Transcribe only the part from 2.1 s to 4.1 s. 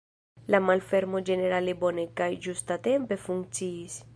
kaj ĝustatempe funkciis.